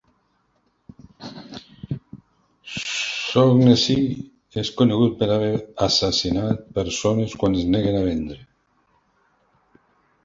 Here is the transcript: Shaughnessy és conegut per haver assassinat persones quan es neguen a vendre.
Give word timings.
Shaughnessy 2.69 3.97
és 4.63 4.71
conegut 4.79 5.15
per 5.21 5.29
haver 5.35 5.53
assassinat 5.89 6.67
persones 6.79 7.37
quan 7.43 7.59
es 7.61 7.71
neguen 7.77 8.01
a 8.03 8.05
vendre. 8.09 8.41